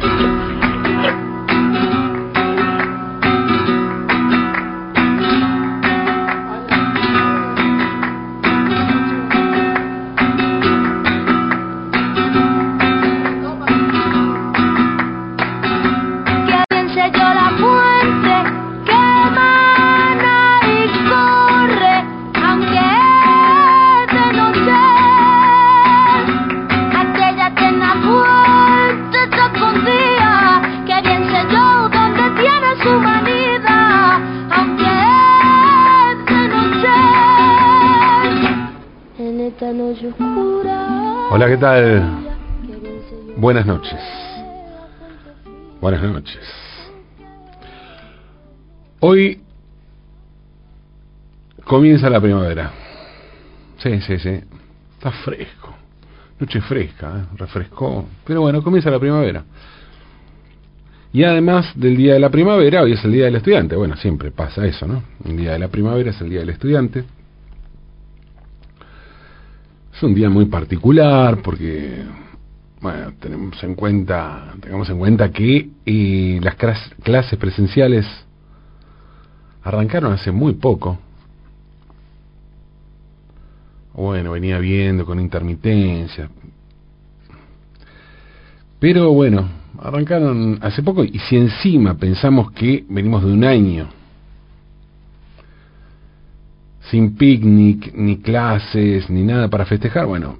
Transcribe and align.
thank 0.00 0.20
you. 0.20 0.37
Hola, 41.30 41.48
¿qué 41.48 41.56
tal? 41.56 42.28
Buenas 43.36 43.66
noches. 43.66 43.98
Buenas 45.80 46.00
noches. 46.00 46.38
Hoy 49.00 49.40
comienza 51.64 52.08
la 52.08 52.20
primavera. 52.20 52.70
Sí, 53.78 54.00
sí, 54.00 54.18
sí. 54.18 54.40
Está 54.94 55.10
fresco. 55.10 55.74
Noche 56.38 56.60
fresca, 56.60 57.18
¿eh? 57.18 57.36
refrescó. 57.36 58.06
Pero 58.24 58.42
bueno, 58.42 58.62
comienza 58.62 58.90
la 58.90 59.00
primavera. 59.00 59.42
Y 61.12 61.24
además 61.24 61.72
del 61.74 61.96
día 61.96 62.14
de 62.14 62.20
la 62.20 62.30
primavera, 62.30 62.82
hoy 62.82 62.92
es 62.92 63.04
el 63.04 63.10
día 63.10 63.24
del 63.24 63.36
estudiante. 63.36 63.74
Bueno, 63.74 63.96
siempre 63.96 64.30
pasa 64.30 64.64
eso, 64.64 64.86
¿no? 64.86 65.02
El 65.24 65.36
día 65.36 65.52
de 65.54 65.58
la 65.58 65.68
primavera 65.68 66.10
es 66.10 66.20
el 66.20 66.30
día 66.30 66.40
del 66.40 66.50
estudiante. 66.50 67.17
Es 69.98 70.04
un 70.04 70.14
día 70.14 70.30
muy 70.30 70.44
particular 70.44 71.42
porque, 71.42 72.04
bueno, 72.80 73.14
tenemos 73.18 73.60
en 73.64 73.74
cuenta, 73.74 74.54
tengamos 74.60 74.88
en 74.90 74.96
cuenta 74.96 75.32
que 75.32 75.70
eh, 75.84 76.38
las 76.40 76.54
clases 76.54 77.36
presenciales 77.36 78.06
arrancaron 79.64 80.12
hace 80.12 80.30
muy 80.30 80.52
poco. 80.52 81.00
Bueno, 83.92 84.30
venía 84.30 84.60
viendo 84.60 85.04
con 85.04 85.18
intermitencia. 85.18 86.30
Pero 88.78 89.10
bueno, 89.12 89.48
arrancaron 89.80 90.60
hace 90.62 90.80
poco 90.84 91.02
y 91.02 91.18
si 91.28 91.38
encima 91.38 91.94
pensamos 91.94 92.52
que 92.52 92.84
venimos 92.88 93.24
de 93.24 93.32
un 93.32 93.42
año 93.42 93.88
sin 96.90 97.16
picnic, 97.16 97.92
ni 97.94 98.18
clases, 98.18 99.10
ni 99.10 99.22
nada 99.22 99.48
para 99.48 99.66
festejar, 99.66 100.06
bueno, 100.06 100.38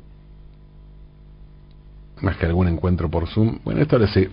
más 2.21 2.37
que 2.37 2.47
algún 2.47 2.69
encuentro 2.69 3.11
por 3.11 3.29
Zoom, 3.29 3.59
bueno, 3.65 3.81
esto 3.81 3.97
hace 3.97 4.31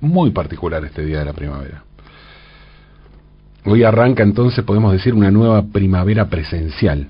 muy 0.00 0.30
particular 0.30 0.84
este 0.84 1.04
día 1.04 1.20
de 1.20 1.24
la 1.26 1.32
primavera. 1.32 1.84
Hoy 3.64 3.84
arranca 3.84 4.22
entonces, 4.22 4.64
podemos 4.64 4.92
decir, 4.92 5.12
una 5.14 5.30
nueva 5.30 5.62
primavera 5.66 6.28
presencial. 6.28 7.08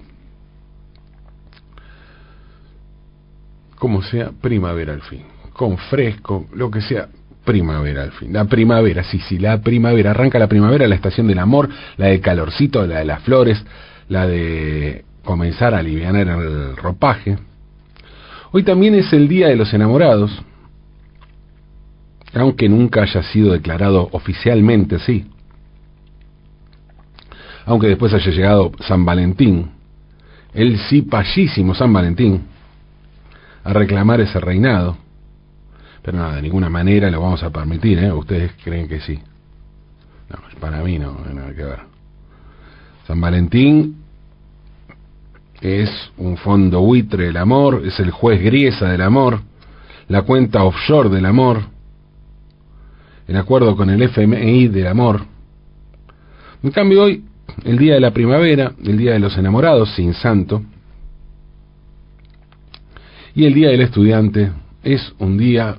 Como 3.77 4.03
sea, 4.03 4.31
primavera 4.41 4.93
al 4.93 5.03
fin. 5.03 5.23
Con 5.53 5.78
fresco, 5.78 6.48
lo 6.53 6.71
que 6.71 6.81
sea, 6.81 7.09
primavera 7.45 8.03
al 8.03 8.12
fin. 8.12 8.33
La 8.33 8.47
primavera, 8.47 9.05
sí, 9.05 9.21
sí, 9.21 9.39
la 9.39 9.61
primavera. 9.61 10.11
Arranca 10.11 10.41
la 10.41 10.48
primavera, 10.48 10.89
la 10.89 10.97
estación 10.97 11.28
del 11.28 11.39
amor, 11.39 11.69
la 11.97 12.06
del 12.06 12.21
calorcito, 12.21 12.84
la 12.84 12.98
de 12.98 13.05
las 13.05 13.23
flores, 13.23 13.65
la 14.11 14.27
de 14.27 15.05
comenzar 15.25 15.72
a 15.72 15.78
aliviar 15.78 16.16
el 16.16 16.76
ropaje. 16.76 17.38
Hoy 18.50 18.65
también 18.65 18.97
es 18.97 19.12
el 19.12 19.28
Día 19.28 19.47
de 19.47 19.54
los 19.54 19.72
Enamorados, 19.72 20.43
aunque 22.34 22.69
nunca 22.69 23.03
haya 23.03 23.22
sido 23.22 23.53
declarado 23.53 24.09
oficialmente 24.10 24.97
así. 24.97 25.31
Aunque 27.65 27.87
después 27.87 28.12
haya 28.12 28.32
llegado 28.32 28.72
San 28.81 29.04
Valentín, 29.04 29.70
el 30.54 30.81
sí 30.88 31.03
payísimo 31.03 31.76
San 31.76 31.93
Valentín, 31.93 32.43
a 33.62 33.72
reclamar 33.72 34.20
ese 34.20 34.41
reinado. 34.41 34.97
Pero 36.03 36.19
nada, 36.19 36.34
de 36.37 36.43
ninguna 36.43 36.69
manera 36.69 37.09
lo 37.10 37.20
vamos 37.20 37.44
a 37.44 37.50
permitir, 37.50 38.00
¿eh? 38.00 38.12
Ustedes 38.12 38.54
creen 38.65 38.88
que 38.88 39.00
sí. 39.00 39.20
No, 40.28 40.38
para 40.59 40.82
mí 40.82 40.99
no, 40.99 41.12
no 41.12 41.32
nada 41.32 41.54
que 41.54 41.65
ver. 41.65 41.78
San 43.06 43.20
Valentín 43.20 44.00
es 45.60 45.91
un 46.16 46.37
fondo 46.37 46.81
buitre 46.81 47.26
del 47.26 47.37
amor, 47.37 47.82
es 47.84 47.98
el 48.00 48.10
juez 48.10 48.43
griesa 48.43 48.88
del 48.88 49.03
amor, 49.03 49.41
la 50.09 50.22
cuenta 50.22 50.65
offshore 50.65 51.09
del 51.09 51.26
amor, 51.26 51.62
el 53.28 53.37
acuerdo 53.37 53.76
con 53.76 53.91
el 53.91 54.03
FMI 54.03 54.69
del 54.69 54.87
amor. 54.87 55.22
En 56.62 56.70
cambio 56.70 57.03
hoy, 57.03 57.25
el 57.65 57.78
día 57.78 57.94
de 57.94 58.00
la 58.00 58.10
primavera, 58.10 58.72
el 58.84 58.97
día 58.97 59.12
de 59.12 59.19
los 59.19 59.37
enamorados, 59.37 59.94
sin 59.94 60.15
santo, 60.15 60.62
y 63.34 63.44
el 63.44 63.54
día 63.54 63.69
del 63.69 63.82
estudiante 63.82 64.50
es 64.82 65.15
un 65.19 65.38
día, 65.38 65.78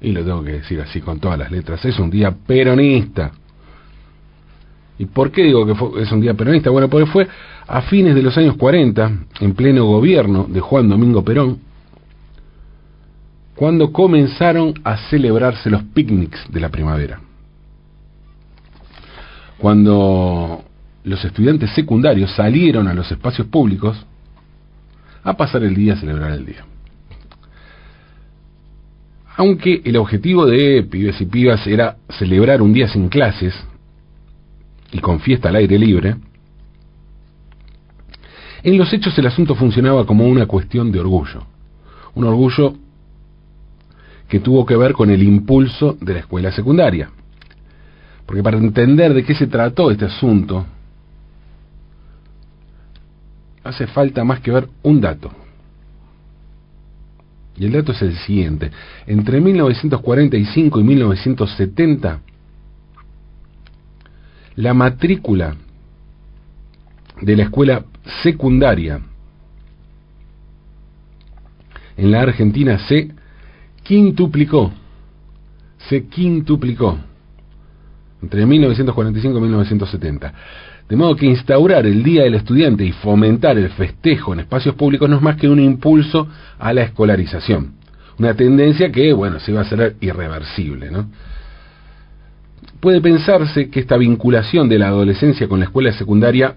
y 0.00 0.12
lo 0.12 0.24
tengo 0.24 0.42
que 0.42 0.52
decir 0.52 0.80
así 0.80 1.00
con 1.00 1.20
todas 1.20 1.38
las 1.38 1.50
letras, 1.50 1.84
es 1.84 1.98
un 1.98 2.10
día 2.10 2.30
peronista. 2.30 3.32
¿Y 4.98 5.06
por 5.06 5.30
qué 5.30 5.42
digo 5.44 5.66
que 5.66 6.02
es 6.02 6.10
un 6.10 6.20
día 6.20 6.34
peronista? 6.34 6.70
Bueno, 6.70 6.88
porque 6.88 7.06
fue 7.06 7.28
a 7.66 7.82
fines 7.82 8.14
de 8.14 8.22
los 8.22 8.36
años 8.38 8.56
40, 8.56 9.12
en 9.40 9.54
pleno 9.54 9.84
gobierno 9.84 10.46
de 10.48 10.60
Juan 10.60 10.88
Domingo 10.88 11.22
Perón, 11.22 11.58
cuando 13.54 13.92
comenzaron 13.92 14.74
a 14.84 14.96
celebrarse 15.08 15.70
los 15.70 15.82
picnics 15.82 16.50
de 16.50 16.60
la 16.60 16.68
primavera. 16.68 17.20
Cuando 19.58 20.62
los 21.04 21.24
estudiantes 21.24 21.70
secundarios 21.70 22.30
salieron 22.32 22.88
a 22.88 22.94
los 22.94 23.10
espacios 23.10 23.46
públicos 23.46 23.96
a 25.22 25.36
pasar 25.36 25.62
el 25.64 25.74
día 25.74 25.94
a 25.94 25.96
celebrar 25.96 26.32
el 26.32 26.44
día. 26.44 26.64
Aunque 29.36 29.82
el 29.84 29.96
objetivo 29.96 30.46
de 30.46 30.82
pibes 30.82 31.20
y 31.20 31.26
pibas 31.26 31.66
era 31.66 31.96
celebrar 32.18 32.62
un 32.62 32.72
día 32.72 32.88
sin 32.88 33.08
clases, 33.08 33.54
y 34.92 34.98
con 34.98 35.20
fiesta 35.20 35.48
al 35.48 35.56
aire 35.56 35.78
libre, 35.78 36.16
en 38.62 38.78
los 38.78 38.92
hechos 38.92 39.16
el 39.18 39.26
asunto 39.26 39.54
funcionaba 39.54 40.04
como 40.06 40.26
una 40.26 40.46
cuestión 40.46 40.90
de 40.90 41.00
orgullo. 41.00 41.44
Un 42.14 42.24
orgullo 42.24 42.74
que 44.28 44.40
tuvo 44.40 44.66
que 44.66 44.76
ver 44.76 44.92
con 44.92 45.10
el 45.10 45.22
impulso 45.22 45.96
de 46.00 46.14
la 46.14 46.20
escuela 46.20 46.50
secundaria. 46.50 47.10
Porque 48.24 48.42
para 48.42 48.56
entender 48.56 49.14
de 49.14 49.24
qué 49.24 49.34
se 49.34 49.46
trató 49.46 49.90
este 49.90 50.06
asunto, 50.06 50.66
hace 53.62 53.86
falta 53.86 54.24
más 54.24 54.40
que 54.40 54.50
ver 54.50 54.68
un 54.82 55.00
dato. 55.00 55.30
Y 57.56 57.66
el 57.66 57.72
dato 57.72 57.92
es 57.92 58.02
el 58.02 58.16
siguiente. 58.18 58.70
Entre 59.06 59.40
1945 59.40 60.80
y 60.80 60.82
1970, 60.82 62.20
la 64.56 64.74
matrícula 64.74 65.54
de 67.20 67.36
la 67.36 67.44
escuela 67.44 67.84
secundaria 68.22 69.00
en 71.96 72.10
la 72.10 72.22
Argentina 72.22 72.78
se 72.78 73.10
quintuplicó, 73.82 74.72
se 75.88 76.06
quintuplicó 76.08 76.98
entre 78.22 78.46
1945 78.46 79.38
y 79.38 79.40
1970. 79.40 80.34
De 80.88 80.96
modo 80.96 81.16
que 81.16 81.26
instaurar 81.26 81.84
el 81.86 82.02
Día 82.02 82.22
del 82.22 82.34
Estudiante 82.34 82.84
y 82.84 82.92
fomentar 82.92 83.58
el 83.58 83.70
festejo 83.70 84.32
en 84.32 84.40
espacios 84.40 84.74
públicos 84.74 85.08
no 85.08 85.16
es 85.16 85.22
más 85.22 85.36
que 85.36 85.48
un 85.48 85.58
impulso 85.58 86.28
a 86.58 86.72
la 86.72 86.82
escolarización. 86.82 87.74
Una 88.18 88.34
tendencia 88.34 88.90
que, 88.90 89.12
bueno, 89.12 89.40
se 89.40 89.50
iba 89.50 89.60
a 89.60 89.64
hacer 89.64 89.96
irreversible, 90.00 90.90
¿no? 90.90 91.08
Puede 92.80 93.00
pensarse 93.00 93.70
que 93.70 93.80
esta 93.80 93.96
vinculación 93.96 94.68
de 94.68 94.78
la 94.78 94.88
adolescencia 94.88 95.48
con 95.48 95.58
la 95.58 95.66
escuela 95.66 95.92
secundaria 95.92 96.54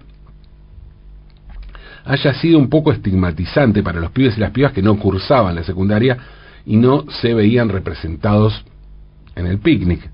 haya 2.04 2.34
sido 2.34 2.58
un 2.58 2.68
poco 2.68 2.92
estigmatizante 2.92 3.82
para 3.82 4.00
los 4.00 4.10
pibes 4.10 4.36
y 4.36 4.40
las 4.40 4.50
pibas 4.50 4.72
que 4.72 4.82
no 4.82 4.98
cursaban 4.98 5.54
la 5.54 5.62
secundaria 5.62 6.16
y 6.66 6.76
no 6.76 7.04
se 7.10 7.34
veían 7.34 7.68
representados 7.68 8.64
en 9.36 9.46
el 9.46 9.58
picnic. 9.58 10.10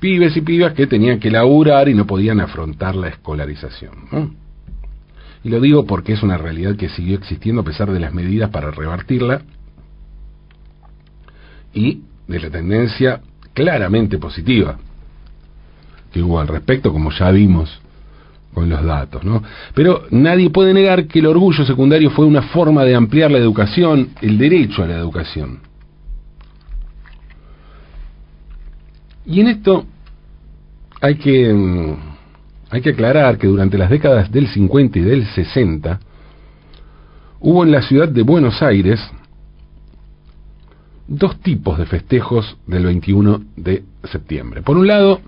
Pibes 0.00 0.36
y 0.36 0.42
pibas 0.42 0.74
que 0.74 0.86
tenían 0.86 1.18
que 1.18 1.30
laburar 1.30 1.88
y 1.88 1.94
no 1.94 2.06
podían 2.06 2.40
afrontar 2.40 2.94
la 2.94 3.08
escolarización. 3.08 4.36
Y 5.42 5.48
lo 5.48 5.60
digo 5.60 5.86
porque 5.86 6.12
es 6.12 6.22
una 6.22 6.38
realidad 6.38 6.76
que 6.76 6.88
siguió 6.88 7.16
existiendo 7.16 7.62
a 7.62 7.64
pesar 7.64 7.90
de 7.90 8.00
las 8.00 8.12
medidas 8.12 8.50
para 8.50 8.70
revertirla 8.70 9.42
y 11.72 12.02
de 12.26 12.40
la 12.40 12.50
tendencia 12.50 13.20
claramente 13.56 14.18
positiva 14.18 14.76
que 16.12 16.22
hubo 16.22 16.38
al 16.38 16.46
respecto, 16.46 16.92
como 16.92 17.10
ya 17.10 17.30
vimos 17.30 17.80
con 18.52 18.68
los 18.68 18.84
datos, 18.84 19.24
¿no? 19.24 19.42
Pero 19.74 20.04
nadie 20.10 20.50
puede 20.50 20.74
negar 20.74 21.06
que 21.06 21.20
el 21.20 21.26
orgullo 21.26 21.64
secundario 21.64 22.10
fue 22.10 22.26
una 22.26 22.42
forma 22.42 22.84
de 22.84 22.94
ampliar 22.94 23.30
la 23.30 23.38
educación, 23.38 24.10
el 24.20 24.36
derecho 24.36 24.82
a 24.82 24.86
la 24.86 24.96
educación. 24.96 25.60
Y 29.24 29.40
en 29.40 29.48
esto 29.48 29.86
hay 31.00 31.14
que, 31.14 31.52
mm, 31.52 31.96
hay 32.70 32.82
que 32.82 32.90
aclarar 32.90 33.38
que 33.38 33.46
durante 33.46 33.78
las 33.78 33.88
décadas 33.88 34.30
del 34.30 34.48
50 34.48 34.98
y 34.98 35.02
del 35.02 35.26
60 35.26 35.98
hubo 37.40 37.64
en 37.64 37.72
la 37.72 37.80
ciudad 37.80 38.08
de 38.08 38.20
Buenos 38.20 38.62
Aires 38.62 39.00
dos 41.08 41.40
tipos 41.40 41.78
de 41.78 41.86
festejos 41.86 42.56
del 42.66 42.84
21 42.84 43.42
de 43.56 43.84
septiembre. 44.04 44.62
Por 44.62 44.76
un 44.76 44.86
lado, 44.86 45.20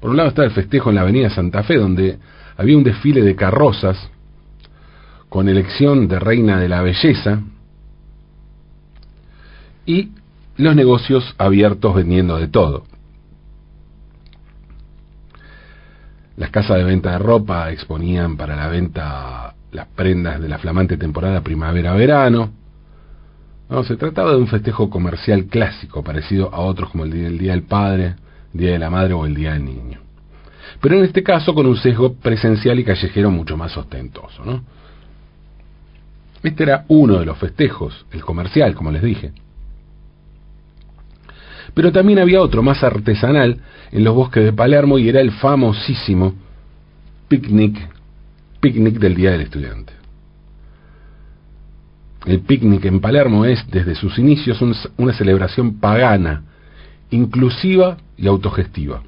por 0.00 0.10
un 0.10 0.16
lado 0.16 0.30
está 0.30 0.44
el 0.44 0.50
festejo 0.50 0.90
en 0.90 0.96
la 0.96 1.02
Avenida 1.02 1.30
Santa 1.30 1.62
Fe, 1.62 1.76
donde 1.76 2.18
había 2.56 2.76
un 2.76 2.84
desfile 2.84 3.22
de 3.22 3.36
carrozas 3.36 4.10
con 5.28 5.48
elección 5.48 6.08
de 6.08 6.18
reina 6.18 6.60
de 6.60 6.68
la 6.68 6.82
belleza 6.82 7.40
y 9.86 10.10
los 10.56 10.76
negocios 10.76 11.34
abiertos 11.38 11.94
vendiendo 11.94 12.36
de 12.36 12.48
todo. 12.48 12.84
Las 16.36 16.50
casas 16.50 16.78
de 16.78 16.84
venta 16.84 17.12
de 17.12 17.18
ropa 17.18 17.70
exponían 17.70 18.36
para 18.36 18.56
la 18.56 18.68
venta 18.68 19.54
las 19.70 19.86
prendas 19.88 20.40
de 20.40 20.48
la 20.48 20.58
flamante 20.58 20.96
temporada 20.96 21.40
primavera-verano. 21.40 22.50
No, 23.72 23.82
se 23.84 23.96
trataba 23.96 24.32
de 24.32 24.36
un 24.36 24.48
festejo 24.48 24.90
comercial 24.90 25.46
clásico, 25.46 26.04
parecido 26.04 26.52
a 26.52 26.60
otros 26.60 26.90
como 26.90 27.04
el 27.04 27.10
Día, 27.10 27.26
el 27.26 27.38
Día 27.38 27.52
del 27.52 27.62
Padre, 27.62 28.16
Día 28.52 28.72
de 28.72 28.78
la 28.78 28.90
Madre 28.90 29.14
o 29.14 29.24
el 29.24 29.34
Día 29.34 29.54
del 29.54 29.64
Niño. 29.64 29.98
Pero 30.78 30.98
en 30.98 31.04
este 31.04 31.22
caso 31.22 31.54
con 31.54 31.64
un 31.64 31.78
sesgo 31.78 32.12
presencial 32.12 32.78
y 32.78 32.84
callejero 32.84 33.30
mucho 33.30 33.56
más 33.56 33.74
ostentoso. 33.74 34.62
Este 36.42 36.64
era 36.64 36.84
uno 36.88 37.18
de 37.18 37.24
los 37.24 37.38
festejos, 37.38 38.04
el 38.10 38.22
comercial, 38.22 38.74
como 38.74 38.90
les 38.90 39.02
dije. 39.02 39.32
Pero 41.72 41.92
también 41.92 42.18
había 42.18 42.42
otro 42.42 42.62
más 42.62 42.84
artesanal 42.84 43.58
en 43.90 44.04
los 44.04 44.14
bosques 44.14 44.44
de 44.44 44.52
Palermo 44.52 44.98
y 44.98 45.08
era 45.08 45.22
el 45.22 45.30
famosísimo 45.30 46.34
picnic, 47.26 47.88
picnic 48.60 48.98
del 48.98 49.14
Día 49.14 49.30
del 49.30 49.40
Estudiante. 49.40 50.01
El 52.26 52.40
picnic 52.40 52.84
en 52.84 53.00
Palermo 53.00 53.44
es, 53.44 53.64
desde 53.70 53.94
sus 53.94 54.18
inicios, 54.18 54.60
una 54.96 55.12
celebración 55.12 55.80
pagana, 55.80 56.44
inclusiva 57.10 57.96
y 58.16 58.26
autogestiva. 58.26 59.02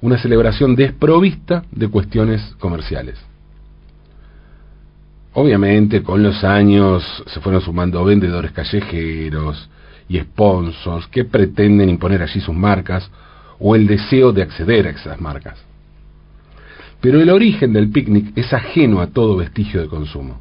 Una 0.00 0.18
celebración 0.18 0.74
desprovista 0.74 1.64
de 1.70 1.88
cuestiones 1.88 2.40
comerciales. 2.58 3.18
Obviamente, 5.34 6.02
con 6.02 6.22
los 6.22 6.44
años 6.44 7.02
se 7.26 7.40
fueron 7.40 7.60
sumando 7.60 8.04
vendedores 8.04 8.52
callejeros, 8.52 9.68
y 10.08 10.20
sponsors 10.20 11.06
que 11.08 11.24
pretenden 11.24 11.88
imponer 11.88 12.22
allí 12.22 12.40
sus 12.40 12.54
marcas 12.54 13.10
o 13.58 13.74
el 13.74 13.86
deseo 13.86 14.32
de 14.32 14.42
acceder 14.42 14.86
a 14.86 14.90
esas 14.90 15.20
marcas. 15.20 15.58
Pero 17.00 17.20
el 17.20 17.30
origen 17.30 17.72
del 17.72 17.90
picnic 17.90 18.36
es 18.36 18.52
ajeno 18.52 19.00
a 19.00 19.08
todo 19.08 19.36
vestigio 19.36 19.80
de 19.80 19.88
consumo. 19.88 20.40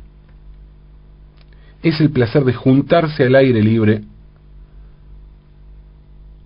Es 1.84 2.00
el 2.00 2.10
placer 2.10 2.44
de 2.46 2.54
juntarse 2.54 3.24
al 3.24 3.36
aire 3.36 3.62
libre 3.62 4.02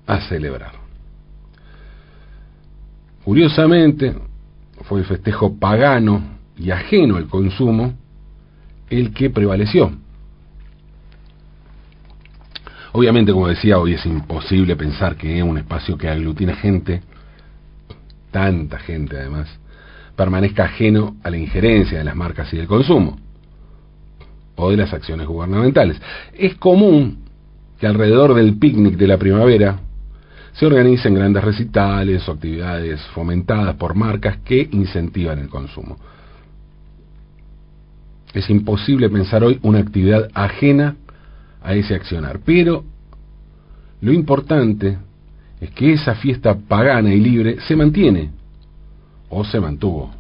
a 0.07 0.19
celebrar. 0.21 0.71
Curiosamente, 3.23 4.15
fue 4.83 4.99
el 4.99 5.05
festejo 5.05 5.57
pagano 5.59 6.21
y 6.57 6.71
ajeno 6.71 7.17
al 7.17 7.27
consumo 7.27 7.93
el 8.89 9.13
que 9.13 9.29
prevaleció. 9.29 9.91
Obviamente, 12.93 13.31
como 13.31 13.47
decía, 13.47 13.77
hoy 13.77 13.93
es 13.93 14.05
imposible 14.05 14.75
pensar 14.75 15.17
que 15.17 15.43
un 15.43 15.57
espacio 15.57 15.97
que 15.97 16.09
aglutina 16.09 16.55
gente, 16.55 17.01
tanta 18.31 18.79
gente 18.79 19.17
además, 19.17 19.47
permanezca 20.15 20.63
ajeno 20.63 21.17
a 21.21 21.29
la 21.29 21.37
injerencia 21.37 21.99
de 21.99 22.03
las 22.03 22.15
marcas 22.15 22.51
y 22.53 22.57
del 22.57 22.65
consumo, 22.65 23.19
o 24.57 24.69
de 24.71 24.77
las 24.77 24.94
acciones 24.94 25.27
gubernamentales. 25.27 26.01
Es 26.33 26.56
común 26.56 27.19
que 27.80 27.88
alrededor 27.88 28.33
del 28.33 28.57
picnic 28.57 28.98
de 28.98 29.07
la 29.07 29.18
primavera 29.18 29.80
se 30.54 30.65
organicen 30.65 31.13
grandes 31.13 31.44
recitales 31.44 32.27
o 32.27 32.31
actividades 32.33 33.00
fomentadas 33.13 33.75
por 33.75 33.95
marcas 33.95 34.38
que 34.44 34.68
incentivan 34.71 35.39
el 35.39 35.50
consumo. 35.50 35.98
Es 38.33 38.50
imposible 38.50 39.09
pensar 39.09 39.44
hoy 39.44 39.59
una 39.62 39.80
actividad 39.80 40.30
ajena 40.33 40.95
a 41.62 41.75
ese 41.75 41.95
accionar. 41.95 42.39
Pero 42.44 42.83
lo 44.01 44.12
importante 44.12 44.98
es 45.62 45.69
que 45.71 45.94
esa 45.94 46.15
fiesta 46.15 46.56
pagana 46.56 47.13
y 47.13 47.19
libre 47.19 47.57
se 47.68 47.75
mantiene 47.75 48.31
o 49.30 49.44
se 49.44 49.59
mantuvo 49.59 50.12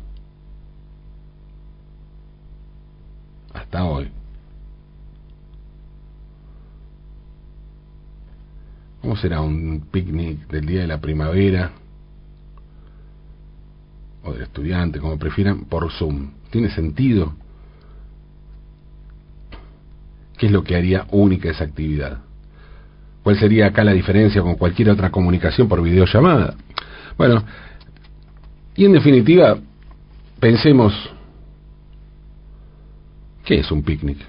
hasta 3.53 3.83
hoy. 3.85 4.16
¿Cómo 9.01 9.15
será 9.15 9.41
un 9.41 9.87
picnic 9.91 10.47
del 10.47 10.65
día 10.65 10.81
de 10.81 10.87
la 10.87 10.99
primavera? 10.99 11.71
O 14.23 14.33
del 14.33 14.43
estudiante, 14.43 14.99
como 14.99 15.17
prefieran, 15.17 15.65
por 15.65 15.91
Zoom. 15.91 16.31
¿Tiene 16.49 16.69
sentido? 16.69 17.33
¿Qué 20.37 20.47
es 20.47 20.51
lo 20.51 20.63
que 20.63 20.75
haría 20.75 21.07
única 21.11 21.49
esa 21.49 21.63
actividad? 21.63 22.19
¿Cuál 23.23 23.37
sería 23.37 23.67
acá 23.67 23.83
la 23.83 23.93
diferencia 23.93 24.41
con 24.41 24.55
cualquier 24.55 24.89
otra 24.89 25.11
comunicación 25.11 25.67
por 25.67 25.81
videollamada? 25.81 26.55
Bueno, 27.17 27.43
y 28.75 28.85
en 28.85 28.93
definitiva, 28.93 29.57
pensemos, 30.39 30.93
¿qué 33.43 33.59
es 33.59 33.71
un 33.71 33.83
picnic? 33.83 34.19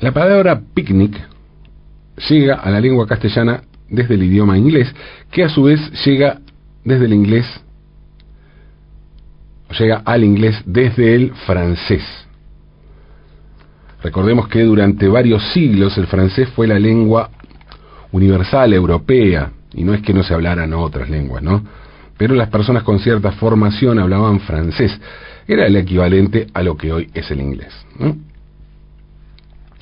La 0.00 0.12
palabra 0.12 0.60
picnic 0.74 1.16
llega 2.28 2.54
a 2.56 2.70
la 2.70 2.80
lengua 2.80 3.06
castellana 3.06 3.62
desde 3.88 4.14
el 4.14 4.22
idioma 4.22 4.58
inglés, 4.58 4.92
que 5.30 5.44
a 5.44 5.48
su 5.48 5.64
vez 5.64 5.80
llega 6.04 6.40
desde 6.84 7.06
el 7.06 7.12
inglés, 7.12 7.46
llega 9.78 10.02
al 10.04 10.24
inglés 10.24 10.62
desde 10.64 11.14
el 11.14 11.32
francés. 11.46 12.02
Recordemos 14.02 14.48
que 14.48 14.62
durante 14.62 15.08
varios 15.08 15.42
siglos 15.52 15.98
el 15.98 16.06
francés 16.06 16.48
fue 16.50 16.66
la 16.66 16.78
lengua 16.78 17.30
universal 18.12 18.72
europea, 18.72 19.50
y 19.74 19.84
no 19.84 19.94
es 19.94 20.02
que 20.02 20.14
no 20.14 20.22
se 20.22 20.34
hablaran 20.34 20.72
otras 20.74 21.10
lenguas, 21.10 21.42
¿no? 21.42 21.62
Pero 22.16 22.34
las 22.34 22.48
personas 22.48 22.82
con 22.82 22.98
cierta 22.98 23.32
formación 23.32 23.98
hablaban 23.98 24.40
francés. 24.40 24.98
Era 25.46 25.66
el 25.66 25.76
equivalente 25.76 26.46
a 26.54 26.62
lo 26.62 26.76
que 26.76 26.92
hoy 26.92 27.10
es 27.12 27.30
el 27.30 27.40
inglés. 27.40 27.74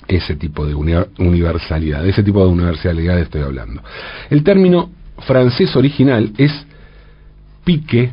Ese 0.07 0.37
tipo 0.37 0.67
de 0.67 0.75
universalidad, 0.75 2.07
ese 2.07 2.23
tipo 2.23 2.45
de 2.45 2.53
universalidad 2.53 3.19
estoy 3.19 3.43
hablando. 3.43 3.83
El 4.29 4.43
término 4.43 4.91
francés 5.27 5.75
original 5.77 6.33
es 6.37 6.53
pique, 7.65 8.13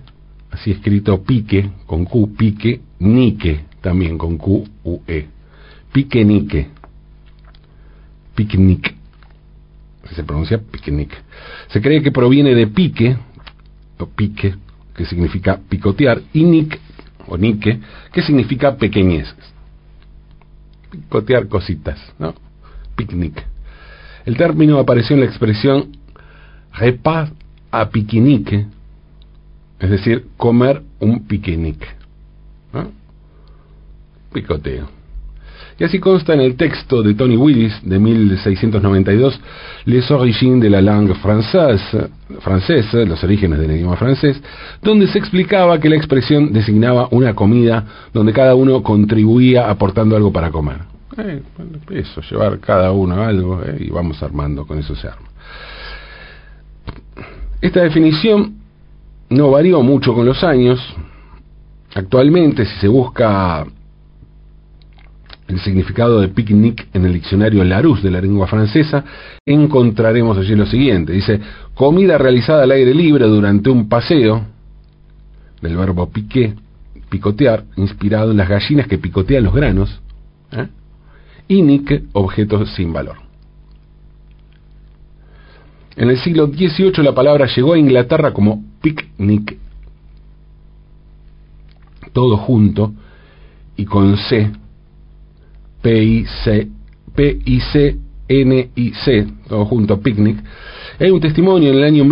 así 0.52 0.72
escrito 0.72 1.22
pique, 1.24 1.70
con 1.86 2.06
Q, 2.06 2.34
pique, 2.38 2.80
nique, 3.00 3.66
también 3.82 4.18
con 4.18 4.38
Q, 4.38 4.64
U, 4.84 5.02
E 5.06 5.28
piquenique. 5.92 6.68
Picnic. 8.36 8.96
Se 10.16 10.24
pronuncia 10.24 10.58
picnic. 10.60 11.12
Se 11.68 11.82
cree 11.82 12.02
que 12.02 12.12
proviene 12.12 12.56
de 12.56 12.68
pique, 12.68 13.16
o 14.00 14.06
pique, 14.08 14.56
que 14.96 15.06
significa 15.06 15.60
picotear, 15.70 16.22
y 16.34 16.44
nic, 16.44 16.80
o 17.28 17.38
nique, 17.38 17.80
que 18.12 18.22
significa 18.22 18.76
pequeñeces. 18.76 19.51
Picotear 20.92 21.48
cositas, 21.48 22.00
¿no? 22.20 22.36
Picnic. 22.96 23.44
El 24.26 24.38
término 24.38 24.78
apareció 24.78 25.16
en 25.16 25.22
la 25.22 25.26
expresión 25.26 25.98
repas 26.74 27.32
a 27.72 27.90
piquenique, 27.90 28.68
es 29.80 29.90
decir, 29.90 30.28
comer 30.38 30.84
un 31.00 31.26
piquenique. 31.26 31.88
Picoteo. 34.32 35.01
Y 35.82 35.84
así 35.84 35.98
consta 35.98 36.36
en 36.36 36.42
el 36.42 36.58
texto 36.58 37.02
de 37.02 37.16
Tony 37.16 37.36
Willis 37.36 37.74
de 37.82 37.98
1692, 37.98 39.42
Les 39.86 40.12
origines 40.12 40.62
de 40.62 40.70
la 40.70 40.80
langue 40.80 41.16
française, 41.16 42.08
francesa, 42.40 43.00
los 43.00 43.24
orígenes 43.24 43.58
del 43.58 43.72
idioma 43.72 43.98
francés, 43.98 44.40
donde 44.84 45.08
se 45.08 45.18
explicaba 45.18 45.80
que 45.80 45.90
la 45.90 45.96
expresión 45.96 46.54
designaba 46.54 47.08
una 47.10 47.34
comida 47.34 47.84
donde 48.14 48.32
cada 48.32 48.54
uno 48.54 48.84
contribuía 48.84 49.72
aportando 49.72 50.16
algo 50.16 50.32
para 50.32 50.52
comer. 50.52 50.82
Eh, 51.18 51.42
eso, 51.90 52.22
llevar 52.30 52.60
cada 52.60 52.92
uno 52.92 53.20
algo 53.20 53.64
eh, 53.66 53.78
y 53.80 53.90
vamos 53.90 54.22
armando, 54.22 54.68
con 54.68 54.78
eso 54.78 54.96
se 54.96 55.08
arma. 55.08 55.30
Esta 57.60 57.82
definición 57.82 58.54
no 59.32 59.50
varió 59.50 59.82
mucho 59.82 60.14
con 60.14 60.28
los 60.28 60.44
años. 60.44 60.80
Actualmente, 61.96 62.66
si 62.66 62.82
se 62.82 62.88
busca 62.88 63.66
el 65.52 65.60
significado 65.60 66.22
de 66.22 66.30
picnic 66.30 66.88
en 66.94 67.06
el 67.06 67.14
diccionario 67.14 67.64
Larousse 67.64 68.04
de 68.04 68.12
la 68.12 68.22
lengua 68.22 68.48
francesa, 68.48 69.04
encontraremos 69.46 70.38
allí 70.38 70.56
lo 70.56 70.66
siguiente. 70.66 71.14
Dice, 71.14 71.40
comida 71.74 72.18
realizada 72.18 72.64
al 72.64 72.72
aire 72.72 72.94
libre 72.94 73.26
durante 73.26 73.70
un 73.70 73.90
paseo, 73.90 74.46
del 75.62 75.76
verbo 75.76 76.10
piqué, 76.10 76.56
picotear, 77.10 77.66
inspirado 77.76 78.32
en 78.32 78.38
las 78.38 78.48
gallinas 78.48 78.88
que 78.88 78.98
picotean 78.98 79.44
los 79.44 79.54
granos, 79.54 80.02
¿eh? 80.52 80.68
y 81.48 81.62
nick, 81.62 82.04
objetos 82.14 82.74
sin 82.74 82.94
valor. 82.94 83.18
En 85.98 86.10
el 86.10 86.18
siglo 86.20 86.48
XVIII 86.48 87.04
la 87.04 87.14
palabra 87.14 87.48
llegó 87.54 87.74
a 87.74 87.78
Inglaterra 87.78 88.32
como 88.32 88.64
picnic, 88.82 89.58
todo 92.14 92.38
junto 92.38 92.94
y 93.76 93.86
con 93.86 94.18
C, 94.18 94.52
P-I-C, 95.82 96.68
P-I-C-N-I-C, 97.16 97.98
todo 99.48 99.66
junto, 99.66 100.00
picnic. 100.00 100.38
Hay 101.00 101.10
un 101.10 101.20
testimonio 101.20 101.70
en 101.70 101.78
el 101.78 101.84
año 101.84 102.06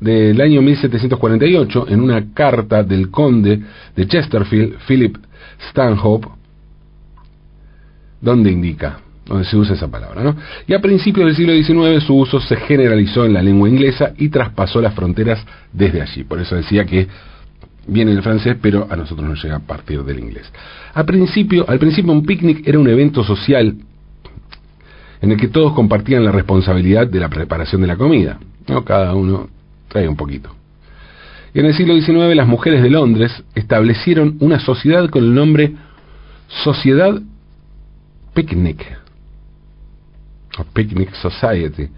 del 0.00 0.40
año 0.40 0.60
1748 0.60 1.86
en 1.88 2.00
una 2.00 2.32
carta 2.34 2.82
del 2.82 3.10
conde 3.10 3.62
de 3.96 4.06
Chesterfield, 4.06 4.76
Philip 4.86 5.16
Stanhope, 5.70 6.28
donde 8.20 8.50
indica, 8.50 9.00
donde 9.24 9.44
se 9.44 9.56
usa 9.56 9.74
esa 9.74 9.88
palabra. 9.88 10.22
¿no? 10.22 10.36
Y 10.66 10.74
a 10.74 10.80
principios 10.80 11.26
del 11.26 11.36
siglo 11.36 11.54
XIX 11.54 12.04
su 12.04 12.16
uso 12.16 12.38
se 12.40 12.56
generalizó 12.56 13.24
en 13.24 13.32
la 13.32 13.42
lengua 13.42 13.68
inglesa 13.68 14.12
y 14.18 14.28
traspasó 14.28 14.80
las 14.80 14.94
fronteras 14.94 15.44
desde 15.72 16.02
allí. 16.02 16.24
Por 16.24 16.40
eso 16.40 16.54
decía 16.56 16.84
que 16.84 17.08
viene 17.88 18.12
del 18.12 18.22
francés, 18.22 18.56
pero 18.60 18.86
a 18.88 18.96
nosotros 18.96 19.28
nos 19.28 19.42
llega 19.42 19.56
a 19.56 19.60
partir 19.60 20.02
del 20.04 20.20
inglés. 20.20 20.50
Al 20.94 21.04
principio, 21.04 21.68
al 21.68 21.78
principio 21.78 22.12
un 22.12 22.24
picnic 22.24 22.66
era 22.66 22.78
un 22.78 22.88
evento 22.88 23.24
social 23.24 23.74
en 25.20 25.32
el 25.32 25.36
que 25.36 25.48
todos 25.48 25.72
compartían 25.72 26.24
la 26.24 26.30
responsabilidad 26.30 27.08
de 27.08 27.18
la 27.18 27.28
preparación 27.28 27.80
de 27.80 27.88
la 27.88 27.96
comida. 27.96 28.38
¿no? 28.68 28.84
Cada 28.84 29.14
uno 29.14 29.48
trae 29.88 30.08
un 30.08 30.16
poquito. 30.16 30.54
Y 31.54 31.60
en 31.60 31.66
el 31.66 31.74
siglo 31.74 31.94
XIX 31.94 32.36
las 32.36 32.46
mujeres 32.46 32.82
de 32.82 32.90
Londres 32.90 33.42
establecieron 33.54 34.36
una 34.40 34.60
sociedad 34.60 35.08
con 35.08 35.24
el 35.24 35.34
nombre 35.34 35.74
Sociedad 36.62 37.20
Picnic, 38.34 38.84
o 40.58 40.64
Picnic 40.64 41.12
Society, 41.14 41.88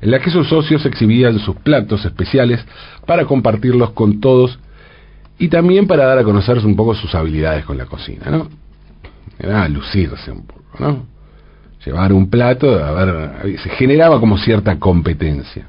en 0.00 0.10
la 0.10 0.18
que 0.18 0.30
sus 0.30 0.48
socios 0.48 0.84
exhibían 0.86 1.38
sus 1.38 1.56
platos 1.56 2.04
especiales 2.04 2.64
para 3.06 3.26
compartirlos 3.26 3.90
con 3.90 4.20
todos 4.20 4.58
y 5.42 5.48
también 5.48 5.88
para 5.88 6.06
dar 6.06 6.18
a 6.18 6.22
conocer 6.22 6.64
un 6.64 6.76
poco 6.76 6.94
sus 6.94 7.12
habilidades 7.16 7.64
con 7.64 7.76
la 7.76 7.86
cocina, 7.86 8.30
¿no? 8.30 8.46
Era 9.40 9.68
lucirse 9.68 10.30
un 10.30 10.46
poco, 10.46 10.62
¿no? 10.78 11.04
Llevar 11.84 12.12
un 12.12 12.30
plato, 12.30 12.72
a 12.78 12.92
ver, 12.92 13.58
se 13.58 13.70
generaba 13.70 14.20
como 14.20 14.38
cierta 14.38 14.78
competencia. 14.78 15.66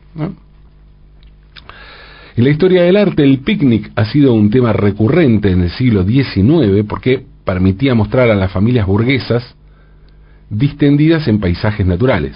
En 2.36 2.44
la 2.44 2.52
historia 2.52 2.84
del 2.84 2.98
arte, 2.98 3.24
el 3.24 3.40
picnic 3.40 3.92
ha 3.96 4.06
sido 4.06 4.36
un 4.36 4.52
tema 4.52 4.74
recurrente 4.74 5.50
en 5.50 5.62
el 5.62 5.72
siglo 5.72 6.04
XIX 6.04 6.86
porque 6.88 7.26
permitía 7.44 7.96
mostrar 7.96 8.30
a 8.30 8.36
las 8.36 8.52
familias 8.52 8.86
burguesas 8.86 9.56
distendidas 10.52 11.28
en 11.28 11.40
paisajes 11.40 11.88
naturales. 11.88 12.36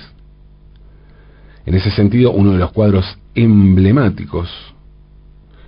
En 1.67 1.75
ese 1.75 1.91
sentido, 1.91 2.31
uno 2.31 2.53
de 2.53 2.57
los 2.57 2.71
cuadros 2.71 3.19
emblemáticos 3.35 4.49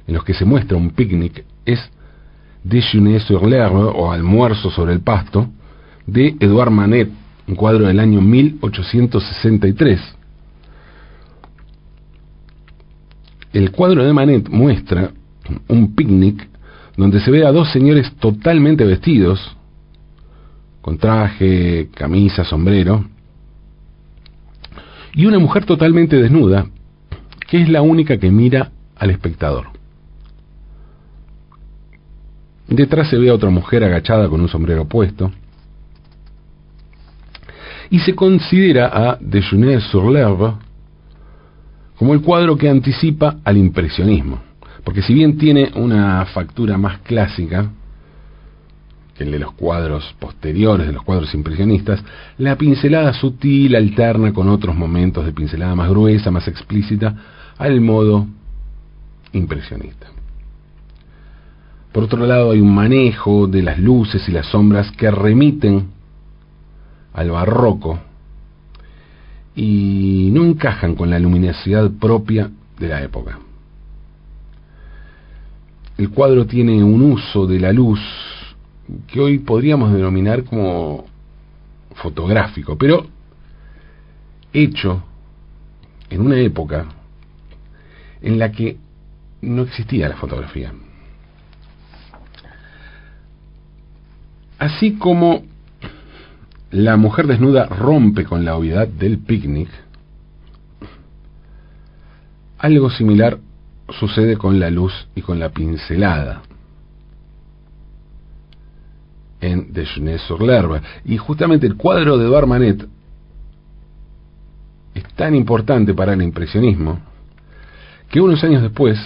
en 0.10 0.16
los 0.16 0.24
que 0.24 0.34
se 0.34 0.44
muestra 0.44 0.76
un 0.76 0.90
picnic 0.90 1.46
es 1.66 1.80
Déjeuner 2.64 3.22
sur 3.22 3.48
l'herbe 3.48 3.84
o 3.84 4.12
Almuerzo 4.12 4.72
sobre 4.72 4.94
el 4.94 5.02
pasto 5.02 5.48
de 6.08 6.36
Edouard 6.40 6.72
Manet, 6.72 7.12
un 7.48 7.54
cuadro 7.54 7.86
del 7.86 8.00
año 8.00 8.20
1863. 8.20 10.02
El 13.54 13.70
cuadro 13.70 14.04
de 14.04 14.12
Manet 14.12 14.50
muestra 14.50 15.12
un 15.68 15.94
picnic 15.96 16.50
donde 16.98 17.20
se 17.20 17.30
ve 17.30 17.46
a 17.46 17.52
dos 17.52 17.72
señores 17.72 18.12
totalmente 18.16 18.86
vestidos, 18.86 19.56
con 20.82 20.98
traje, 20.98 21.90
camisa, 21.94 22.44
sombrero, 22.44 23.06
y 25.14 25.28
una 25.28 25.38
mujer 25.38 25.66
totalmente 25.66 26.18
desnuda, 26.18 26.66
que 27.48 27.62
es 27.62 27.70
la 27.70 27.84
única 27.84 28.18
que 28.18 28.32
mira 28.32 28.72
al 28.96 29.12
espectador. 29.12 29.79
Detrás 32.70 33.10
se 33.10 33.18
ve 33.18 33.30
a 33.30 33.34
otra 33.34 33.50
mujer 33.50 33.84
agachada 33.84 34.30
con 34.30 34.42
un 34.42 34.48
sombrero 34.48 34.86
puesto. 34.86 35.32
Y 37.90 38.00
se 38.00 38.14
considera 38.14 38.92
a 38.94 39.18
Déjeuner 39.20 39.82
sur 39.82 40.12
l'herbe 40.12 40.54
como 41.98 42.14
el 42.14 42.22
cuadro 42.22 42.56
que 42.56 42.70
anticipa 42.70 43.38
al 43.44 43.58
impresionismo. 43.58 44.40
Porque 44.84 45.02
si 45.02 45.14
bien 45.14 45.38
tiene 45.38 45.72
una 45.76 46.26
factura 46.28 46.78
más 46.78 47.00
clásica 47.00 47.70
que 49.16 49.24
el 49.24 49.32
de 49.32 49.40
los 49.40 49.52
cuadros 49.54 50.16
posteriores, 50.20 50.88
de 50.88 50.94
los 50.94 51.04
cuadros 51.04 51.34
impresionistas, 51.34 52.02
la 52.38 52.56
pincelada 52.56 53.12
sutil 53.14 53.76
alterna 53.76 54.32
con 54.32 54.48
otros 54.48 54.76
momentos 54.76 55.26
de 55.26 55.34
pincelada 55.34 55.76
más 55.76 55.90
gruesa, 55.90 56.32
más 56.32 56.48
explícita, 56.48 57.16
al 57.58 57.82
modo 57.82 58.28
impresionista. 59.34 60.19
Por 61.92 62.04
otro 62.04 62.26
lado, 62.26 62.52
hay 62.52 62.60
un 62.60 62.74
manejo 62.74 63.48
de 63.48 63.64
las 63.64 63.80
luces 63.80 64.28
y 64.30 64.32
las 64.32 64.48
sombras 64.48 64.92
que 64.92 65.10
remiten 65.10 65.88
al 67.14 67.32
barroco 67.32 68.00
y 69.56 70.30
no 70.32 70.46
encajan 70.46 70.96
con 70.96 71.10
la 71.10 71.20
luminosidad 71.20 71.92
propia 72.00 72.50
de 72.78 72.88
la 72.88 73.02
época. 73.02 73.40
El 75.98 76.12
cuadro 76.12 76.46
tiene 76.46 76.84
un 76.84 77.02
uso 77.02 77.46
de 77.46 77.60
la 77.60 77.74
luz 77.74 78.00
que 79.08 79.20
hoy 79.20 79.40
podríamos 79.40 79.92
denominar 79.92 80.44
como 80.44 81.06
fotográfico, 81.96 82.78
pero 82.78 83.06
hecho 84.54 85.04
en 86.10 86.22
una 86.22 86.38
época 86.38 86.86
en 88.22 88.40
la 88.40 88.52
que 88.52 88.78
no 89.42 89.64
existía 89.64 90.08
la 90.08 90.16
fotografía. 90.16 90.72
Así 94.60 94.96
como 94.98 95.44
la 96.72 96.98
mujer 96.98 97.28
desnuda 97.28 97.66
rompe 97.66 98.26
con 98.26 98.46
la 98.46 98.56
obviedad 98.56 98.88
del 98.88 99.20
picnic, 99.20 99.70
algo 102.60 102.90
similar 102.90 103.40
sucede 103.90 104.38
con 104.38 104.60
la 104.60 104.70
luz 104.70 105.08
y 105.16 105.22
con 105.22 105.40
la 105.40 105.50
pincelada 105.50 106.42
en 109.42 109.72
Déjeuner 109.72 110.20
sur 110.20 110.42
l'herbe. 110.42 110.82
Y 111.06 111.18
justamente 111.18 111.66
el 111.66 111.76
cuadro 111.76 112.18
de 112.18 112.26
Edouard 112.26 112.48
Manet 112.48 112.86
es 114.94 115.04
tan 115.16 115.36
importante 115.36 115.94
para 115.94 116.14
el 116.14 116.22
impresionismo 116.22 117.00
que 118.10 118.20
unos 118.20 118.44
años 118.44 118.62
después, 118.62 119.00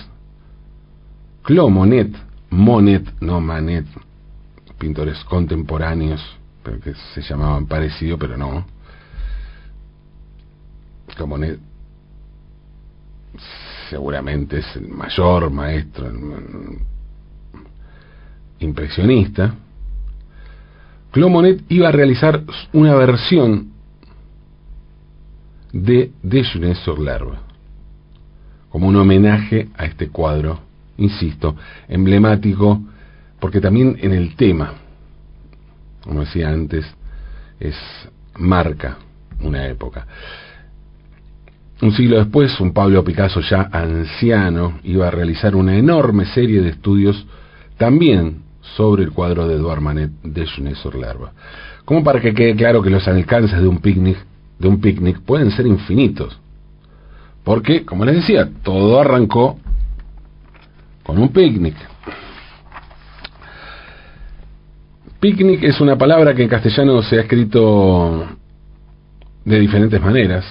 Claude 1.43 1.72
Monet, 1.72 2.15
Monet, 2.50 3.05
no 3.19 3.41
Manet, 3.41 3.86
pintores 4.77 5.24
contemporáneos, 5.25 6.22
que 6.84 6.94
se 7.13 7.22
llamaban 7.22 7.65
parecido, 7.65 8.18
pero 8.18 8.38
no. 8.38 8.65
Como 11.18 11.38
seguramente 13.89 14.60
es 14.60 14.75
el 14.75 14.88
mayor 14.88 15.50
maestro 15.51 16.12
impresionista. 18.60 19.56
Claude 21.12 21.32
Monet 21.32 21.63
iba 21.70 21.89
a 21.89 21.92
realizar 21.92 22.44
una 22.72 22.96
versión 22.96 23.72
de 25.72 26.12
Déjeuner 26.22 26.75
sur 26.75 27.00
l'herbe, 27.00 27.38
como 28.70 28.88
un 28.88 28.96
homenaje 28.96 29.70
a 29.75 29.86
este 29.86 30.10
cuadro, 30.10 30.60
insisto, 30.98 31.56
emblemático 31.88 32.82
porque 33.43 33.59
también 33.59 33.97
en 34.00 34.13
el 34.13 34.38
tema, 34.38 34.71
como 36.01 36.21
decía 36.21 36.47
antes, 36.47 36.85
es 37.59 37.75
marca 38.38 39.00
una 39.41 39.67
época. 39.67 40.07
Un 41.81 41.91
siglo 41.91 42.19
después, 42.19 42.57
un 42.62 42.71
Pablo 42.71 43.03
Picasso 43.03 43.41
ya 43.41 43.67
anciano 43.69 44.79
iba 44.85 45.09
a 45.09 45.12
realizar 45.12 45.57
una 45.57 45.75
enorme 45.75 46.25
serie 46.27 46.62
de 46.62 46.69
estudios 46.69 47.27
también 47.75 48.43
sobre 48.77 49.03
el 49.03 49.12
cuadro 49.12 49.45
de 49.45 49.55
Edouard 49.55 49.81
Manet 49.81 50.12
de 50.23 50.47
Jeunesse 50.47 50.77
sur 50.77 50.95
como 51.83 52.01
para 52.01 52.21
que 52.21 52.33
quede 52.33 52.55
claro 52.55 52.81
que 52.81 52.89
los 52.89 53.05
alcances 53.09 53.59
de 53.59 53.67
un 53.67 53.79
picnic, 53.79 54.19
de 54.57 54.69
un 54.69 54.79
picnic 54.79 55.19
pueden 55.19 55.51
ser 55.51 55.67
infinitos. 55.67 56.39
Porque, 57.43 57.83
como 57.83 58.05
les 58.05 58.15
decía, 58.15 58.50
todo 58.63 59.01
arrancó 59.01 59.59
con 61.03 61.17
un 61.17 61.27
picnic. 61.33 61.75
Picnic 65.24 65.63
es 65.63 65.80
una 65.80 65.98
palabra 65.98 66.36
que 66.36 66.44
en 66.44 66.50
castellano 66.50 67.01
se 67.01 67.18
ha 67.18 67.22
escrito 67.22 68.27
de 69.46 69.58
diferentes 69.58 70.01
maneras. 70.01 70.44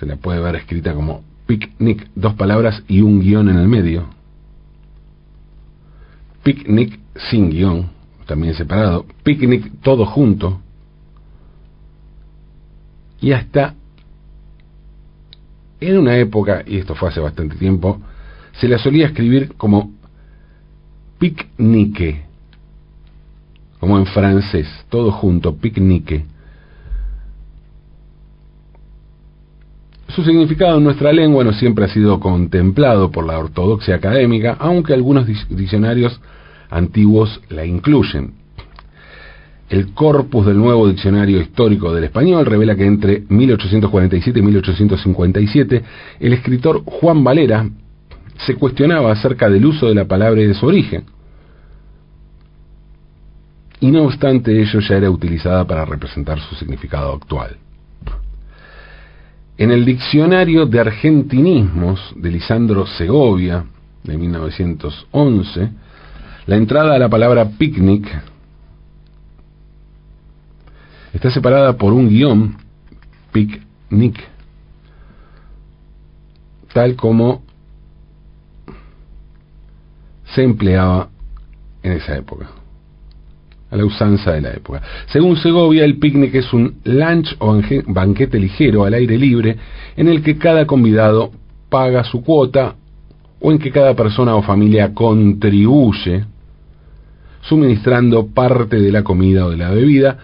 Se 0.00 0.06
la 0.06 0.16
puede 0.16 0.40
ver 0.40 0.56
escrita 0.56 0.92
como 0.92 1.22
picnic, 1.46 2.10
dos 2.16 2.34
palabras 2.34 2.82
y 2.88 3.00
un 3.00 3.20
guion 3.20 3.48
en 3.48 3.58
el 3.58 3.68
medio. 3.68 4.08
Picnic 6.42 6.98
sin 7.30 7.48
guion, 7.48 7.90
también 8.26 8.54
separado. 8.54 9.06
Picnic 9.22 9.80
todo 9.80 10.04
junto. 10.04 10.60
Y 13.20 13.30
hasta 13.30 13.76
en 15.78 15.96
una 15.96 16.16
época, 16.16 16.64
y 16.66 16.78
esto 16.78 16.96
fue 16.96 17.10
hace 17.10 17.20
bastante 17.20 17.54
tiempo, 17.54 18.00
se 18.54 18.66
la 18.66 18.78
solía 18.78 19.06
escribir 19.06 19.54
como 19.56 19.92
picnique, 21.18 22.22
como 23.80 23.98
en 23.98 24.06
francés, 24.06 24.68
todo 24.88 25.12
junto, 25.12 25.56
picnique. 25.56 26.24
Su 30.08 30.22
significado 30.24 30.78
en 30.78 30.84
nuestra 30.84 31.12
lengua 31.12 31.44
no 31.44 31.52
siempre 31.52 31.84
ha 31.84 31.88
sido 31.88 32.20
contemplado 32.20 33.10
por 33.10 33.26
la 33.26 33.38
ortodoxia 33.38 33.96
académica, 33.96 34.56
aunque 34.58 34.94
algunos 34.94 35.26
diccionarios 35.26 36.20
antiguos 36.70 37.40
la 37.50 37.66
incluyen. 37.66 38.32
El 39.68 39.94
corpus 39.94 40.46
del 40.46 40.58
nuevo 40.58 40.88
diccionario 40.88 41.40
histórico 41.40 41.92
del 41.92 42.04
español 42.04 42.46
revela 42.46 42.76
que 42.76 42.86
entre 42.86 43.24
1847 43.28 44.38
y 44.38 44.42
1857 44.42 45.82
el 46.20 46.32
escritor 46.32 46.82
Juan 46.84 47.24
Valera 47.24 47.68
se 48.38 48.54
cuestionaba 48.56 49.12
acerca 49.12 49.48
del 49.48 49.64
uso 49.64 49.88
de 49.88 49.94
la 49.94 50.04
palabra 50.06 50.40
y 50.40 50.46
de 50.46 50.54
su 50.54 50.66
origen. 50.66 51.04
Y 53.80 53.90
no 53.90 54.04
obstante 54.04 54.60
ello 54.60 54.80
ya 54.80 54.96
era 54.96 55.10
utilizada 55.10 55.66
para 55.66 55.84
representar 55.84 56.40
su 56.40 56.54
significado 56.54 57.12
actual. 57.12 57.56
En 59.58 59.70
el 59.70 59.84
diccionario 59.84 60.66
de 60.66 60.80
argentinismos 60.80 62.12
de 62.16 62.30
Lisandro 62.30 62.86
Segovia, 62.86 63.64
de 64.02 64.16
1911, 64.16 65.70
la 66.46 66.56
entrada 66.56 66.94
a 66.94 66.98
la 66.98 67.08
palabra 67.08 67.48
picnic 67.58 68.06
está 71.12 71.30
separada 71.30 71.76
por 71.76 71.92
un 71.92 72.08
guion, 72.08 72.56
picnic, 73.32 74.22
tal 76.72 76.94
como 76.94 77.45
se 80.36 80.42
empleaba 80.42 81.08
en 81.82 81.92
esa 81.92 82.14
época, 82.14 82.50
a 83.70 83.76
la 83.76 83.86
usanza 83.86 84.32
de 84.32 84.42
la 84.42 84.50
época. 84.52 84.82
Según 85.06 85.36
Segovia, 85.38 85.82
el 85.82 85.98
picnic 85.98 86.34
es 86.34 86.52
un 86.52 86.76
lunch 86.84 87.34
o 87.38 87.58
banquete 87.86 88.38
ligero 88.38 88.84
al 88.84 88.92
aire 88.92 89.16
libre 89.16 89.56
en 89.96 90.08
el 90.08 90.22
que 90.22 90.36
cada 90.36 90.66
convidado 90.66 91.32
paga 91.70 92.04
su 92.04 92.22
cuota 92.22 92.76
o 93.40 93.50
en 93.50 93.58
que 93.58 93.72
cada 93.72 93.94
persona 93.94 94.36
o 94.36 94.42
familia 94.42 94.92
contribuye 94.92 96.24
suministrando 97.40 98.26
parte 98.26 98.76
de 98.78 98.92
la 98.92 99.02
comida 99.02 99.46
o 99.46 99.50
de 99.50 99.56
la 99.56 99.70
bebida 99.70 100.18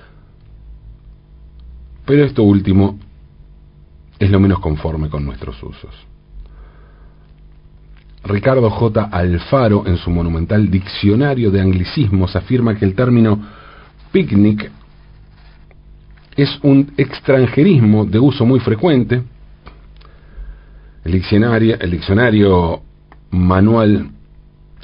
pero 2.05 2.25
esto 2.25 2.43
último 2.43 2.99
es 4.19 4.31
lo 4.31 4.41
menos 4.41 4.59
conforme 4.59 5.09
con 5.09 5.25
nuestros 5.25 5.63
usos. 5.63 6.12
Ricardo 8.25 8.71
J. 8.71 9.09
Alfaro, 9.11 9.85
en 9.87 9.97
su 9.97 10.11
monumental 10.11 10.71
Diccionario 10.71 11.51
de 11.51 11.61
Anglicismos, 11.61 12.37
afirma 12.37 12.77
que 12.77 12.85
el 12.85 12.95
término 12.95 13.39
picnic 14.13 14.71
es 16.37 16.59
un 16.63 16.93
extranjerismo 16.97 18.05
de 18.05 18.19
uso 18.19 18.47
muy 18.47 18.61
frecuente. 18.61 19.23
El 21.05 21.13
diccionario, 21.13 21.77
el 21.81 21.91
diccionario 21.91 22.83
manual 23.31 24.11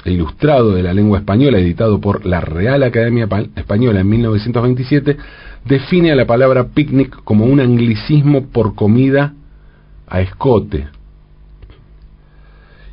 e 0.03 0.11
ilustrado 0.11 0.73
de 0.73 0.83
la 0.83 0.93
lengua 0.93 1.19
española, 1.19 1.59
editado 1.59 2.01
por 2.01 2.25
la 2.25 2.41
Real 2.41 2.83
Academia 2.83 3.27
Española 3.55 4.01
en 4.01 4.09
1927, 4.09 5.17
define 5.65 6.11
a 6.11 6.15
la 6.15 6.25
palabra 6.25 6.67
picnic 6.67 7.23
como 7.23 7.45
un 7.45 7.61
anglicismo 7.61 8.47
por 8.47 8.75
comida 8.75 9.33
a 10.07 10.21
escote. 10.21 10.87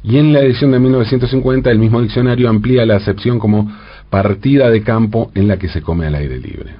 Y 0.07 0.19
en 0.19 0.33
la 0.33 0.38
edición 0.38 0.71
de 0.71 0.79
1950 0.79 1.69
el 1.69 1.81
mismo 1.81 2.01
diccionario 2.01 2.49
amplía 2.49 2.87
la 2.87 2.95
acepción 2.95 3.40
como 3.40 3.73
partida 4.09 4.71
de 4.71 4.85
campo 4.85 5.33
en 5.35 5.49
la 5.49 5.59
que 5.59 5.69
se 5.69 5.83
come 5.83 6.07
al 6.07 6.14
aire 6.14 6.38
libre. 6.38 6.77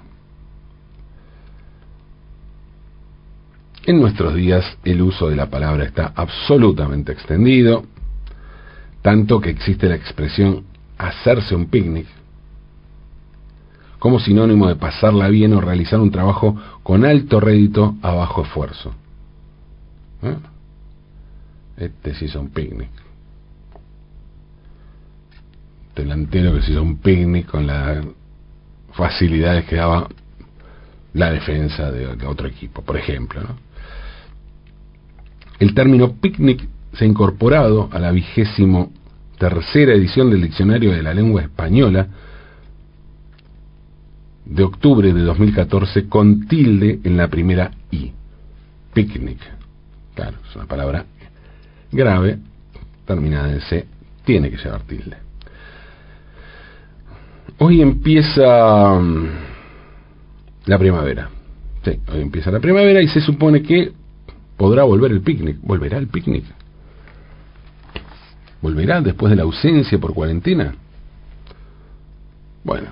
En 3.85 4.01
nuestros 4.01 4.37
días 4.37 4.79
el 4.85 5.03
uso 5.03 5.29
de 5.29 5.35
la 5.35 5.51
palabra 5.51 5.85
está 5.85 6.13
absolutamente 6.15 7.11
extendido, 7.11 7.85
tanto 9.03 9.41
que 9.41 9.51
existe 9.51 9.89
la 9.89 9.97
expresión 9.97 10.63
hacerse 10.97 11.57
un 11.57 11.67
picnic, 11.67 12.07
como 13.99 14.21
sinónimo 14.21 14.69
de 14.69 14.77
pasarla 14.77 15.29
bien 15.29 15.53
o 15.53 15.61
realizar 15.61 15.99
un 15.99 16.13
trabajo 16.13 16.57
con 16.85 17.05
alto 17.05 17.41
rédito 17.41 17.97
a 18.03 18.13
bajo 18.13 18.45
esfuerzo. 18.45 18.95
¿Eh? 20.23 20.37
Este 21.77 22.15
sí 22.15 22.27
hizo 22.27 22.41
un 22.41 22.51
picnic. 22.51 23.06
Delantero 25.97 26.53
que 26.53 26.61
se 26.61 26.73
hizo 26.73 26.83
un 26.83 26.99
picnic 26.99 27.47
con 27.47 27.67
las 27.67 28.05
facilidades 28.93 29.65
que 29.65 29.77
daba 29.77 30.09
la 31.15 31.31
defensa 31.31 31.91
de, 31.91 32.07
otro 32.27 32.47
equipo, 32.47 32.83
por 32.83 32.99
ejemplo. 32.99 33.41
El 35.59 35.73
término 35.73 36.13
picnic 36.13 36.69
se 36.93 37.05
ha 37.05 37.09
incorporado 37.09 37.89
a 37.91 37.99
la 37.99 38.11
vigésimo 38.11 38.93
tercera 39.39 39.95
edición 39.95 40.31
del 40.31 40.43
Diccionario 40.43 40.93
de 40.93 41.03
la 41.03 41.15
Lengua 41.15 41.43
Española 41.43 42.07
de 44.45 44.63
octubre 44.63 45.13
de 45.13 45.23
2014 45.23 46.09
con 46.09 46.47
tilde 46.47 47.01
en 47.05 47.17
la 47.17 47.29
primera 47.29 47.71
I. 47.91 48.13
Picnic. 48.93 49.39
Claro, 50.15 50.37
es 50.49 50.57
una 50.57 50.67
palabra 50.67 51.07
grave, 51.91 52.39
terminada 53.07 53.51
en 53.51 53.61
C, 53.63 53.87
tiene 54.25 54.51
que 54.51 54.59
llevar 54.59 54.83
tilde. 54.83 55.26
Hoy 57.59 57.81
empieza 57.81 58.99
mm, 58.99 59.29
la 60.67 60.79
primavera. 60.79 61.31
Sí, 61.85 61.99
hoy 62.13 62.21
empieza 62.21 62.51
la 62.51 62.61
primavera 62.61 63.01
y 63.01 63.09
se 63.09 63.21
supone 63.21 63.63
que 63.63 63.93
podrá 64.57 64.85
volver 64.85 65.13
el 65.13 65.23
picnic. 65.23 65.59
¿Volverá 65.63 65.99
el 65.99 66.09
picnic? 66.09 66.45
¿Volverá 68.61 69.01
después 69.01 69.31
de 69.31 69.37
la 69.37 69.43
ausencia 69.45 69.99
por 69.99 70.13
cuarentena? 70.13 70.75
Bueno, 72.65 72.89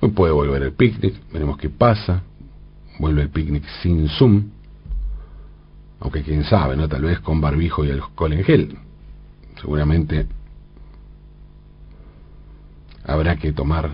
Hoy 0.00 0.10
puede 0.10 0.32
volver 0.32 0.62
el 0.62 0.72
picnic, 0.72 1.14
veremos 1.30 1.58
qué 1.58 1.68
pasa. 1.68 2.22
Vuelve 2.98 3.22
el 3.22 3.28
picnic 3.28 3.64
sin 3.82 4.08
Zoom. 4.08 4.44
Aunque 6.00 6.22
quién 6.22 6.44
sabe, 6.44 6.76
¿no? 6.76 6.88
Tal 6.88 7.02
vez 7.02 7.20
con 7.20 7.40
barbijo 7.40 7.84
y 7.84 7.90
alcohol 7.90 8.32
en 8.32 8.44
gel. 8.44 8.78
Seguramente 9.60 10.26
habrá 13.04 13.36
que 13.36 13.52
tomar 13.52 13.90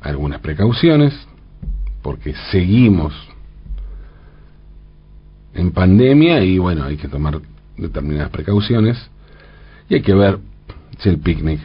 algunas 0.00 0.40
precauciones 0.40 1.14
porque 2.02 2.34
seguimos 2.50 3.12
en 5.54 5.72
pandemia 5.72 6.42
y 6.42 6.58
bueno, 6.58 6.84
hay 6.84 6.96
que 6.96 7.08
tomar 7.08 7.40
determinadas 7.76 8.30
precauciones. 8.30 8.96
Y 9.88 9.94
hay 9.94 10.02
que 10.02 10.14
ver 10.14 10.38
si 10.98 11.08
el 11.08 11.18
picnic 11.18 11.60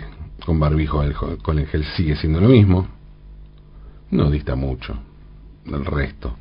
con 0.46 0.60
barbijo 0.60 1.04
con 1.42 1.60
el 1.60 1.68
gel 1.68 1.86
sigue 1.96 2.16
siendo 2.16 2.42
lo 2.42 2.50
mismo, 2.50 2.88
no 4.12 4.30
dista 4.30 4.56
mucho 4.56 4.98
del 5.66 5.86
resto 5.86 6.36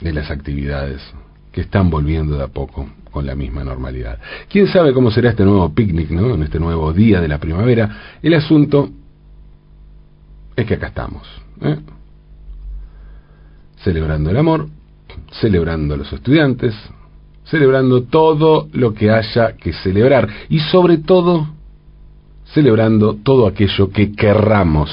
de 0.00 0.12
las 0.12 0.30
actividades 0.30 1.02
que 1.50 1.62
están 1.62 1.90
volviendo 1.90 2.36
de 2.36 2.44
a 2.44 2.48
poco 2.48 2.88
con 3.10 3.26
la 3.26 3.34
misma 3.34 3.64
normalidad. 3.64 4.18
¿Quién 4.48 4.66
sabe 4.66 4.92
cómo 4.92 5.10
será 5.10 5.30
este 5.30 5.44
nuevo 5.44 5.72
picnic, 5.74 6.10
¿no? 6.10 6.34
En 6.34 6.42
este 6.42 6.58
nuevo 6.58 6.92
día 6.92 7.20
de 7.20 7.28
la 7.28 7.38
primavera. 7.38 8.18
El 8.22 8.34
asunto 8.34 8.90
es 10.56 10.66
que 10.66 10.74
acá 10.74 10.88
estamos, 10.88 11.26
¿eh? 11.62 11.78
celebrando 13.82 14.30
el 14.30 14.36
amor, 14.36 14.68
celebrando 15.40 15.94
a 15.94 15.96
los 15.96 16.12
estudiantes, 16.12 16.74
celebrando 17.44 18.02
todo 18.02 18.68
lo 18.72 18.92
que 18.92 19.10
haya 19.10 19.56
que 19.56 19.72
celebrar 19.72 20.28
y 20.48 20.58
sobre 20.60 20.98
todo 20.98 21.48
celebrando 22.52 23.14
todo 23.22 23.46
aquello 23.46 23.90
que 23.90 24.12
querramos 24.12 24.90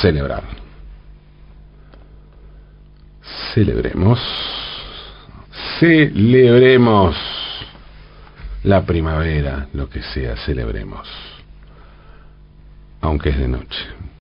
celebrar. 0.00 0.42
Celebremos, 3.54 4.18
celebremos 5.82 7.16
la 8.62 8.86
primavera, 8.86 9.66
lo 9.72 9.88
que 9.88 10.00
sea, 10.00 10.36
celebremos, 10.36 11.08
aunque 13.00 13.30
es 13.30 13.38
de 13.38 13.48
noche. 13.48 13.84